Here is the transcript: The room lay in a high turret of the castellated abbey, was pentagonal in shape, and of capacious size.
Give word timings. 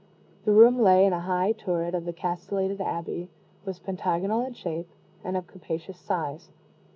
The 0.45 0.51
room 0.51 0.81
lay 0.81 1.05
in 1.05 1.13
a 1.13 1.19
high 1.19 1.51
turret 1.51 1.93
of 1.93 2.05
the 2.05 2.11
castellated 2.11 2.81
abbey, 2.81 3.29
was 3.65 3.77
pentagonal 3.77 4.41
in 4.43 4.53
shape, 4.55 4.89
and 5.23 5.37
of 5.37 5.45
capacious 5.45 5.99
size. 5.99 6.49